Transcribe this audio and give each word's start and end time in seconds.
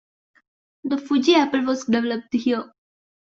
The 0.83 0.97
Fuji 0.97 1.35
apple 1.35 1.61
was 1.61 1.85
developed 1.85 2.33
here. 2.33 2.73